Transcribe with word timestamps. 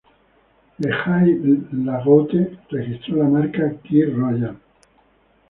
Lejay-Lagoute 0.79 2.57
registró 2.71 3.17
la 3.17 3.25
marca 3.25 3.69
Kir 3.83 4.09
Royal®. 4.17 4.55